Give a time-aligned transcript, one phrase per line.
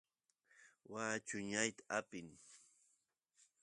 [0.91, 2.27] waa chuñar apin